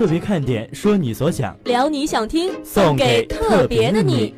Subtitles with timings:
[0.00, 4.34] 特别看点，说你所想，聊你想听，送给特别的你。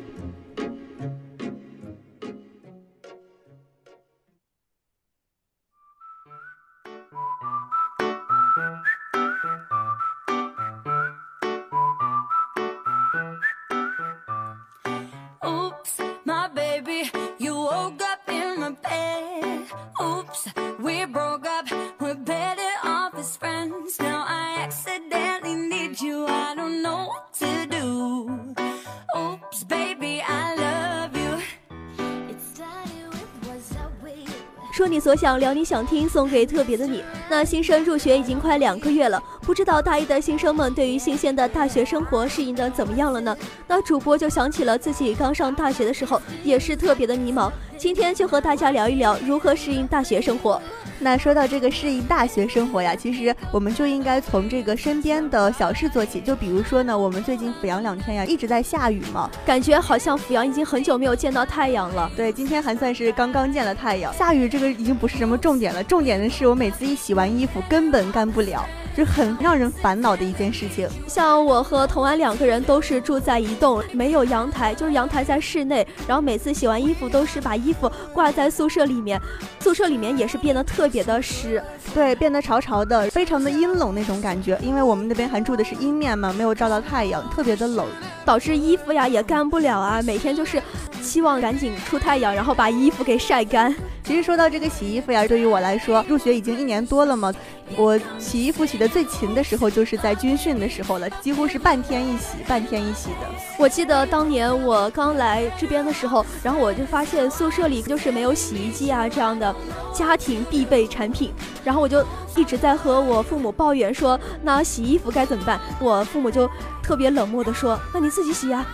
[34.83, 37.01] 说你所想，聊你想听，送给特别的你。
[37.29, 43.35] 那新生入学已经快两个月了，不知道大一的新生们对于新鲜的大学生活适应的怎么样了呢？
[43.67, 47.51] 那主播就想起了自己刚上大学的时候，也是特别的迷茫。
[47.77, 50.61] 今天就和大家聊一聊如何适应大学生活。
[50.99, 56.21] 那说到这个适应大学生活呀，其实我们就应该从这个身边的小事做起。
[56.21, 62.09] 就比如说呢，我们最近阜阳两天呀一直在下雨嘛，感觉好像阜阳已经很久没有见到太阳了。
[62.15, 64.13] 对，今天还算是刚刚见了太阳。
[64.13, 68.65] 下雨这个已经不是什么重点了，重点的是我每次一洗完衣服根本干不了。
[68.95, 70.87] 就很让人烦恼的一件事情。
[71.07, 79.19] 像我和童安两个人都是住在一栋没有阳台，就是阳台在室内，然后每次洗完衣服都是把衣服挂在宿舍里面，
[79.59, 84.57] 宿舍里面也是变得特别的湿，对，变得潮潮的，非常的阴冷那种感觉。
[84.61, 87.85] 因为我们那边还住的是阴面嘛，没有照到太阳，特别的冷，
[88.23, 90.61] 导致衣服呀也干不了啊，每天就是
[91.01, 93.73] 期望赶紧出太阳，然后把衣服给晒干。
[94.03, 97.33] 其实说到这个洗衣服呀，对于我来说，入学已经一年多了嘛，
[97.77, 103.29] 我洗衣服洗的最勤的时候就是在军训的时候了，几乎是半天一洗，半天一洗的。
[103.57, 109.55] 我记得当年我刚来这边的时候，然后我就发现宿舍里就是没有洗衣机啊这样的
[109.93, 111.31] 家庭必备产品，
[111.63, 115.57] 然后我就一直在和我父母抱怨说，那洗衣服该怎么办？
[115.79, 116.49] 我父母就
[116.83, 118.65] 特别冷漠的说，那你自己洗呀。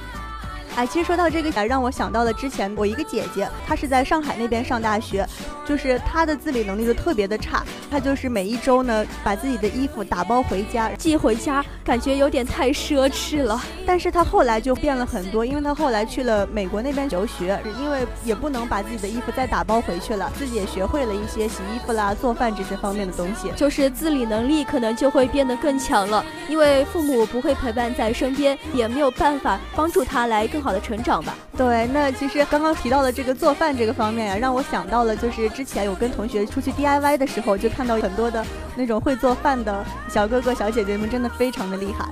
[0.76, 5.28] 哎，其实说到这个，让我想到了之前我一个姐姐，她是在上海那边上大学，
[5.66, 13.62] 就是她的自理能力就特别的差，她就是每一周呢把自己的衣服打包回家寄回家，感觉有点太奢侈了。
[13.86, 30.70] 但是她后来就变了很多，因为她后来去了美国那边留学，因为也不能把自己的衣服再打包回去了，自己也学会了一些洗衣服啦、做饭这些方面的东西，就是自理能力可能就会变得更强了，因为父母不会陪伴在身边，也没有办法帮助她来更好。
[30.70, 31.36] 的成长吧。
[31.58, 42.08] 对，那其实刚刚提到的这个做饭这个方面呀，让我想到了，就是之前有跟同学出去 DIY 的时候，就看到很多的那种会做饭的小哥哥小姐姐们，真的非常的厉害。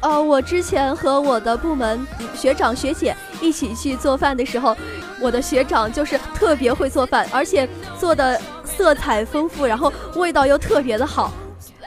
[0.00, 2.00] 呃，我之前和我的部门
[2.34, 4.74] 学长学姐一起去做饭的时候，
[5.20, 11.30] 我的学长就是特别会做饭，而且做的色彩丰富，然后味道又特别的好。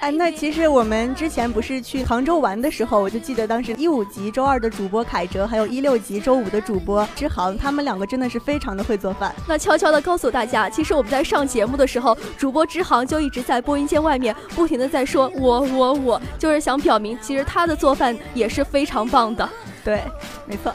[0.01, 9.31] 哎，那其实我们之前不是去杭州玩的时候，我就记得当时一五级周二的主播凯哲，还有一六级周五的主播支航，他们两个真的是非常的会做饭。
[9.47, 19.47] 那悄悄的告诉大家，其实我们在上节目的时候，主播支航就一直在播音间外面不停的在说我我我，就是想表明其实他的做饭也是非常棒的。
[19.85, 20.01] 对，
[20.47, 20.73] 没错。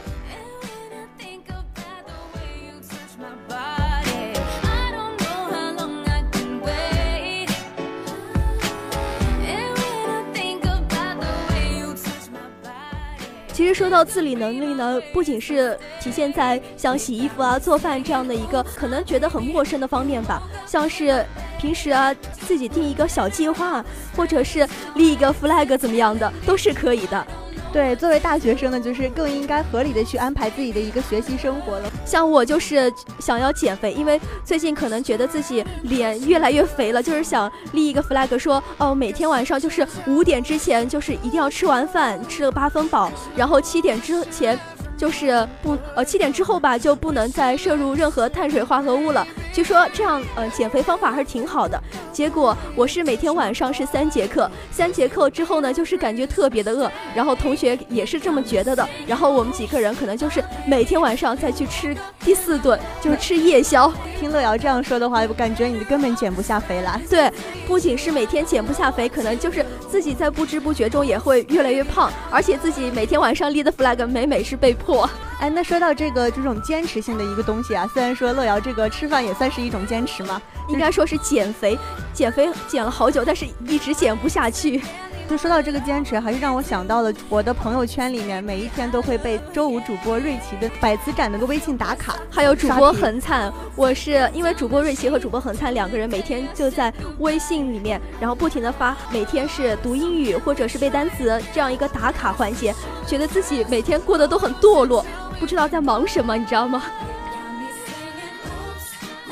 [13.67, 21.25] 实说到自理能力呢，不仅是体现在像洗衣服啊、做饭这样的一个可能觉得很陌生的方面吧，像是
[21.59, 23.83] 平时啊自己定一个小计划，
[24.15, 27.27] 或者是立一个 flag 怎么样的，都是可以的。
[27.71, 31.91] 对，作为大学生呢，就是更应该合理的去安排自己的一个学习生活了。
[32.05, 44.57] 像我就是想要减肥，因为最近可能觉得自己脸越来越肥了，就是想立一个 flag，说哦，每天晚上就是五点之前就是一定要吃完饭，吃了八分饱，然后七点之前。
[44.97, 49.23] 就是不呃七点之后吧，就不能再摄入任何碳水化合物了。
[49.57, 51.81] 据说这样呃减肥方法还是挺好的。
[52.13, 56.91] 结果我是每天晚上是三节课，三节课之后呢，就是感觉特别的饿。
[57.15, 58.87] 然后同学也是这么觉得的。
[59.07, 63.91] 然后我们几个人可能就是每天晚上再去吃第四顿，就是吃夜宵。
[64.19, 67.01] 听乐瑶这样说的话，我感觉你根本减不下肥来。
[67.09, 67.27] 对，
[67.67, 75.09] 不仅是每天减不下肥，可能就是自己在不知不觉中也会越来越胖，而且自己每天晚上立的 flag 每每是被迫。
[75.37, 81.77] 嚯，哎，那说到这个这种坚持性的一个东西啊，虽然说乐瑶这个吃饭也算是一种坚持嘛，应该说是减肥，
[82.13, 84.81] 减肥减了好久，但是一直减不下去。
[85.29, 93.51] 就说到这个坚持，还是让我想到了我的朋友圈里面，每一天都会被周五主播瑞奇的百词斩那个微信打卡，还有主播恒灿。
[93.75, 102.73] 我是因为主播瑞奇和主播恒灿两个人每天就在微信里面，然后不停的发，每天是读英语或者是背单词这样一个打卡环节，
[103.05, 105.05] 觉得自己每天过得都很堕落，
[105.39, 106.83] 不知道在忙什么，你知道吗？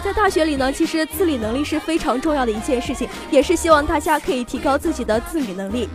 [0.04, 5.90] 在大学里呢，其实自理能力是非常重要的一件事情，也是希望大家可以提高自己的自理能力。